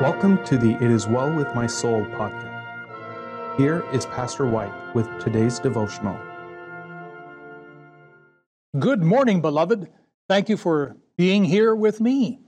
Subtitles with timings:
[0.00, 3.58] Welcome to the It Is Well With My Soul podcast.
[3.58, 6.18] Here is Pastor White with today's devotional.
[8.78, 9.90] Good morning, beloved.
[10.26, 12.40] Thank you for being here with me.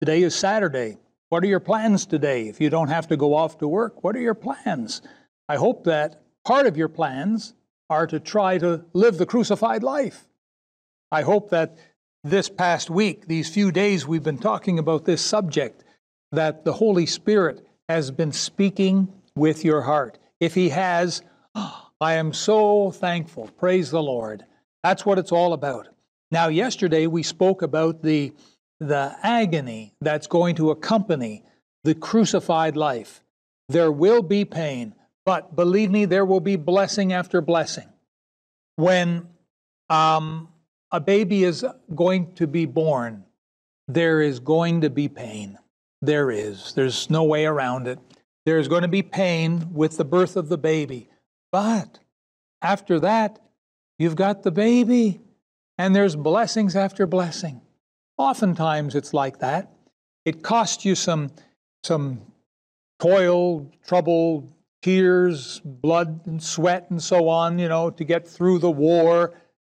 [0.00, 0.98] Today is Saturday.
[1.30, 2.46] What are your plans today?
[2.46, 5.00] If you don't have to go off to work, what are your plans?
[5.48, 7.54] I hope that part of your plans
[7.88, 10.26] are to try to live the crucified life.
[11.10, 11.78] I hope that
[12.22, 15.84] this past week, these few days we've been talking about this subject,
[16.32, 20.18] that the Holy Spirit has been speaking with your heart.
[20.40, 21.22] If He has,
[22.00, 23.48] I am so thankful.
[23.58, 24.44] Praise the Lord.
[24.84, 25.88] That's what it's all about.
[26.30, 28.32] Now, yesterday we spoke about the,
[28.80, 31.42] the agony that's going to accompany
[31.84, 33.22] the crucified life.
[33.68, 37.88] There will be pain, but believe me, there will be blessing after blessing.
[38.76, 39.28] When
[39.90, 40.48] um,
[40.92, 43.24] a baby is going to be born,
[43.88, 45.58] there is going to be pain.
[46.00, 46.72] There is.
[46.74, 47.98] There's no way around it.
[48.46, 51.08] There's going to be pain with the birth of the baby.
[51.52, 51.98] But
[52.62, 53.38] after that,
[53.98, 55.20] you've got the baby,
[55.76, 57.60] and there's blessings after blessing.
[58.16, 59.72] Oftentimes it's like that.
[60.24, 61.30] It costs you some,
[61.84, 62.20] some
[62.98, 64.48] toil, trouble,
[64.82, 69.34] tears, blood, and sweat, and so on, you know, to get through the war,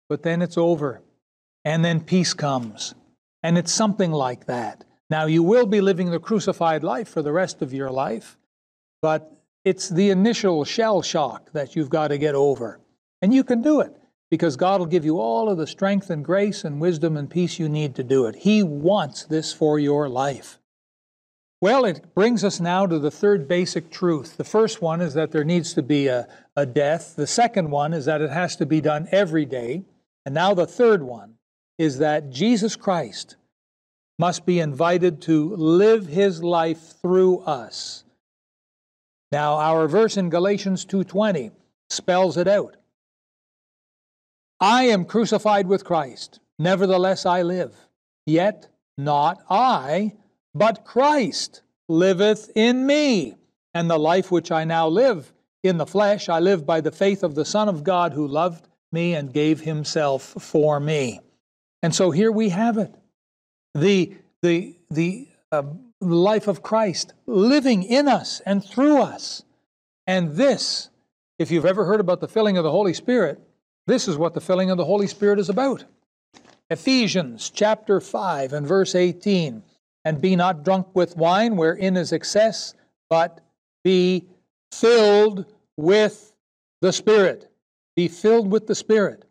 [0.09, 1.03] but then it's over.
[1.65, 2.95] And then peace comes.
[3.43, 4.85] And it's something like that.
[5.11, 8.37] Now, you will be living the crucified life for the rest of your life,
[9.01, 9.33] but
[9.65, 12.81] it's the initial shell shock that you've got to get over.
[13.23, 13.97] And you can do it
[14.31, 17.59] because God will give you all of the strength and grace and wisdom and peace
[17.59, 18.37] you need to do it.
[18.37, 20.59] He wants this for your life.
[21.61, 24.37] Well, it brings us now to the third basic truth.
[24.37, 27.17] The first one is that there needs to be a, a death.
[27.17, 29.83] The second one is that it has to be done every day.
[30.25, 31.35] And now the third one
[31.77, 33.37] is that Jesus Christ
[34.19, 38.05] must be invited to live his life through us.
[39.31, 41.53] Now, our verse in Galatians 2:20
[41.89, 42.77] spells it out.
[44.61, 47.89] I am crucified with Christ, nevertheless I live.
[48.27, 50.17] Yet not I,
[50.55, 53.37] but Christ liveth in me.
[53.73, 55.33] And the life which I now live
[55.63, 58.67] in the flesh, I live by the faith of the Son of God who loved
[58.91, 61.21] me and gave himself for me.
[61.83, 62.95] And so here we have it
[63.75, 65.63] the, the, the uh,
[66.01, 69.43] life of Christ living in us and through us.
[70.07, 70.91] And this,
[71.39, 73.41] if you've ever heard about the filling of the Holy Spirit,
[73.87, 75.85] this is what the filling of the Holy Spirit is about.
[76.71, 79.63] Ephesians chapter 5 and verse 18.
[80.05, 82.75] And be not drunk with wine wherein is excess,
[83.11, 83.41] but
[83.85, 84.27] be
[84.73, 85.45] filled
[85.77, 86.35] with
[86.81, 87.51] the Spirit.
[87.97, 89.25] Be filled with the Spirit.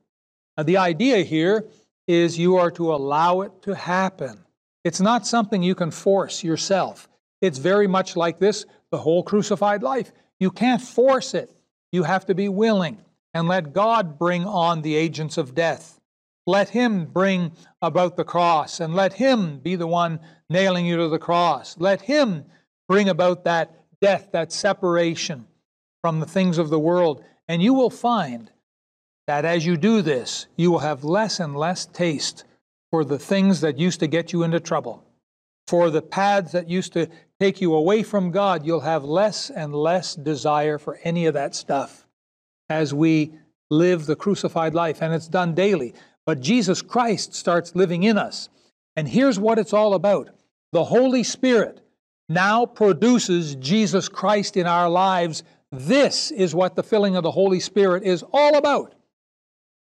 [0.58, 1.66] Now, the idea here
[2.08, 4.46] is you are to allow it to happen.
[4.84, 7.10] It's not something you can force yourself.
[7.42, 10.12] It's very much like this the whole crucified life.
[10.40, 11.54] You can't force it.
[11.92, 13.00] You have to be willing
[13.34, 16.00] and let God bring on the agents of death.
[16.46, 17.52] Let Him bring
[17.82, 20.20] about the cross and let Him be the one
[20.50, 21.76] nailing you to the cross.
[21.78, 22.46] Let Him
[22.88, 25.46] bring about that death, that separation
[26.02, 27.24] from the things of the world.
[27.50, 28.50] And you will find
[29.28, 32.46] that as you do this, you will have less and less taste
[32.92, 35.04] for the things that used to get you into trouble.
[35.68, 39.76] For the paths that used to take you away from God, you'll have less and
[39.76, 42.08] less desire for any of that stuff
[42.70, 43.34] as we
[43.70, 45.02] live the crucified life.
[45.02, 45.94] And it's done daily.
[46.26, 48.50] But Jesus Christ starts living in us.
[48.96, 50.30] And here's what it's all about
[50.72, 51.82] the Holy Spirit
[52.30, 55.44] now produces Jesus Christ in our lives.
[55.72, 58.94] This is what the filling of the Holy Spirit is all about.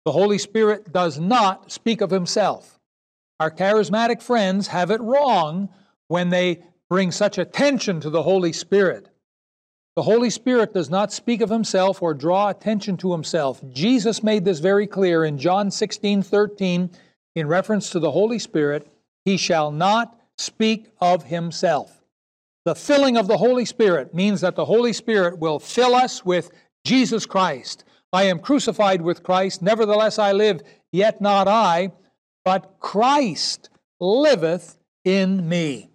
[0.05, 2.79] The Holy Spirit does not speak of himself.
[3.39, 5.69] Our charismatic friends have it wrong
[6.09, 9.09] when they bring such attention to the Holy Spirit.
[9.95, 13.63] The Holy Spirit does not speak of himself or draw attention to himself.
[13.73, 16.91] Jesus made this very clear in John 16 13
[17.35, 18.87] in reference to the Holy Spirit.
[19.25, 22.03] He shall not speak of himself.
[22.65, 26.51] The filling of the Holy Spirit means that the Holy Spirit will fill us with
[26.85, 27.85] Jesus Christ.
[28.13, 30.61] I am crucified with Christ, nevertheless I live,
[30.93, 31.93] yet not I,
[32.45, 33.71] but Christ
[34.01, 35.91] liveth in me.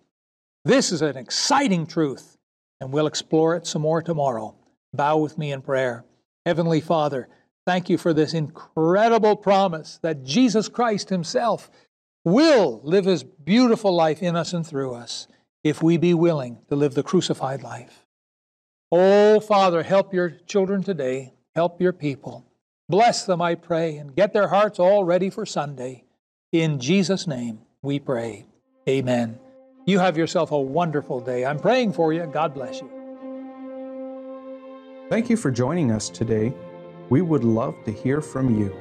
[0.66, 2.38] This is an exciting truth,
[2.82, 4.56] and we'll explore it some more tomorrow.
[4.94, 6.06] Bow with me in prayer.
[6.46, 7.30] Heavenly Father,
[7.66, 11.70] thank you for this incredible promise that Jesus Christ Himself
[12.26, 15.28] will live His beautiful life in us and through us
[15.64, 18.06] if we be willing to live the crucified life.
[18.92, 21.34] Oh, Father, help your children today.
[21.58, 22.46] Help your people.
[22.88, 26.04] Bless them, I pray, and get their hearts all ready for Sunday.
[26.52, 28.46] In Jesus' name we pray.
[28.88, 29.40] Amen.
[29.88, 31.48] You have yourself a wonderful day.
[31.48, 32.30] I'm praying for you.
[32.32, 32.92] God bless you.
[35.10, 36.54] Thank you for joining us today.
[37.10, 38.72] We would love to hear from you.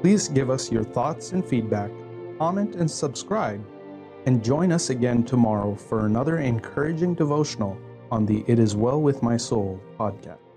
[0.00, 1.92] Please give us your thoughts and feedback,
[2.40, 3.64] comment and subscribe,
[4.26, 7.78] and join us again tomorrow for another encouraging devotional
[8.10, 10.47] on the It Is Well With My Soul podcast.